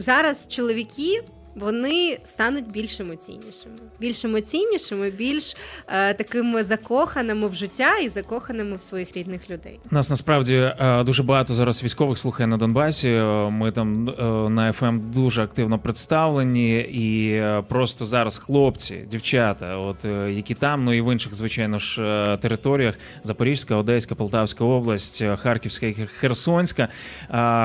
[0.00, 1.22] зараз чоловіки
[1.56, 5.56] вони стануть більш емоційнішими, більш емоційнішими, більш
[5.88, 9.80] е, такими закоханими в життя і закоханими в своїх рідних людей.
[9.90, 13.08] Нас насправді е, дуже багато зараз військових слухає на Донбасі.
[13.08, 19.96] Е, Ми там е, на ФМ дуже активно представлені, і просто зараз хлопці, дівчата, от
[20.28, 22.94] які там, ну і в інших, звичайно ж, територіях
[23.24, 26.88] Запорізька, Одеська, Полтавська область, Харківська і Херсонська.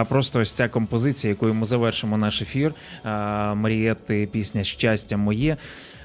[0.09, 2.73] Просто ось ця композиція, якою ми завершимо наш ефір.
[3.03, 5.57] а, Марієти, пісня Щастя моє.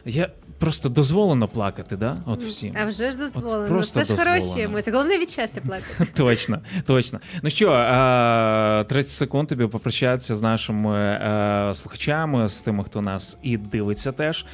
[0.05, 2.23] Я просто дозволено плакати, да?
[2.27, 2.75] От всім.
[2.81, 3.69] А вже ж дозволено.
[3.69, 4.97] просто це ж хороші емоції.
[4.97, 6.07] Головне від щастя плакати.
[6.17, 7.21] Точно, точно.
[7.43, 13.39] Ну що, а, 30 секунд тобі попрощатися з нашими е, слухачами, з тими, хто нас
[13.43, 14.47] і дивиться теж.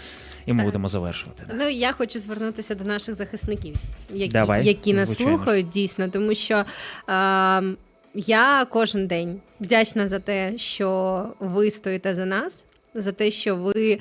[0.46, 0.66] І ми Так.
[0.66, 1.42] будемо завершувати.
[1.54, 3.74] Ну я хочу звернутися до наших захисників,
[4.10, 6.64] які, Давай, які нас звичайно слухають дійсно, тому що е,
[8.14, 12.64] я кожен день вдячна за те, що ви стоїте за нас,
[12.94, 13.98] за те, що ви.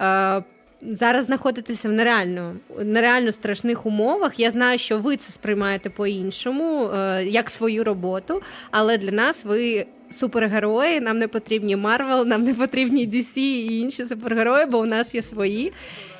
[0.00, 0.42] Е,
[0.82, 4.40] Зараз знаходитеся в нереально, нереально страшних умовах.
[4.40, 8.42] Я знаю, що ви це сприймаєте по-іншому, е, як свою роботу.
[8.70, 11.00] Але для нас ви супергерої.
[11.00, 15.22] Нам не потрібні Марвел, нам не потрібні DC і інші супергерої, бо у нас є
[15.22, 15.72] свої.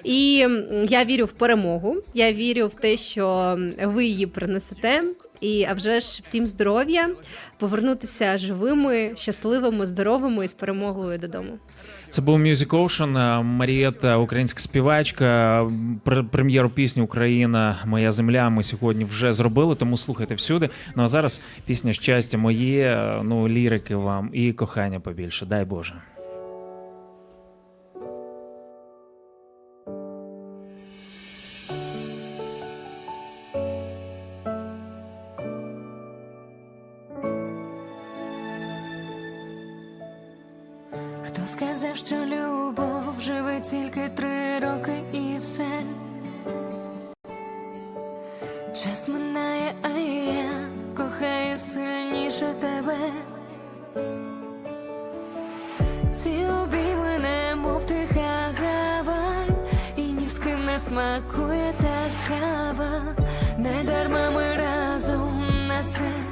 [0.04, 0.46] І
[0.88, 1.96] я вірю в перемогу.
[2.14, 5.02] Я вірю в те, що ви її принесете.
[5.40, 7.08] І а вже ж всім здоров'я,
[7.58, 11.58] повернутися живими, щасливими, здоровими і з перемогою додому.
[12.10, 15.62] Це був Music Ocean, е, Марієта, українська співачка.
[16.04, 18.50] Пр- Прем'єру пісні Україна, Моя земля.
[18.50, 20.70] Ми сьогодні вже зробили, тому слухайте всюди.
[20.96, 25.46] Ну а зараз пісня Щастя моє, е, ну лірики вам і кохання побільше.
[25.46, 25.94] Дай Боже.
[42.08, 45.82] Що любов живе тільки три роки і все.
[48.74, 50.50] Час минає, а я
[50.96, 52.96] кохаю сильніше тебе.
[56.14, 59.56] Ці обійми немов тиха гавань,
[59.96, 63.16] і ні з ким не смакує та кава.
[63.58, 66.27] Не дарма ми разом на це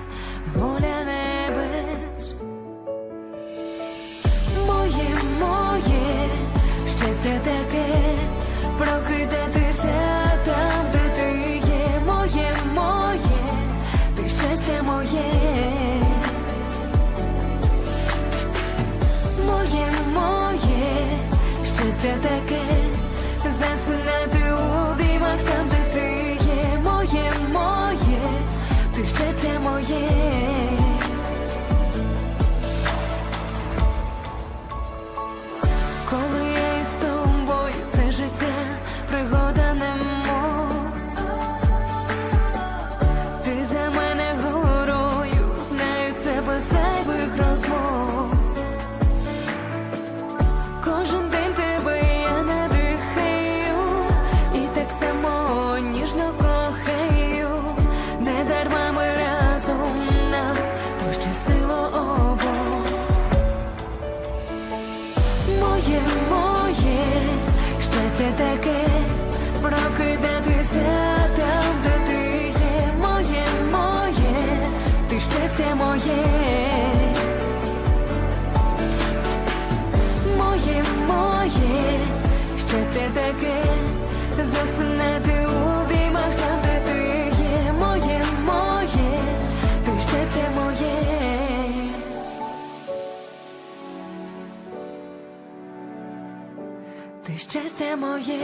[97.96, 98.36] серце моє.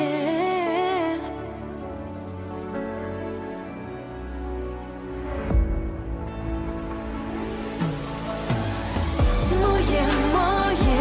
[9.61, 11.01] Моє, моє,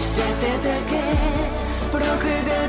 [0.00, 1.04] щастя таке,
[1.92, 2.65] прокидає.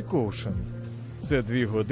[0.00, 0.52] Cozy
[1.18, 1.78] Це дві години.